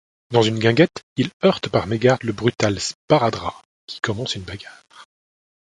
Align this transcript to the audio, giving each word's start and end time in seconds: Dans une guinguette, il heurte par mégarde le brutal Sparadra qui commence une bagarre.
Dans 0.31 0.41
une 0.41 0.57
guinguette, 0.57 1.03
il 1.15 1.29
heurte 1.45 1.69
par 1.69 1.85
mégarde 1.85 2.23
le 2.23 2.33
brutal 2.33 2.79
Sparadra 2.79 3.61
qui 3.85 4.01
commence 4.01 4.33
une 4.33 4.41
bagarre. 4.41 4.83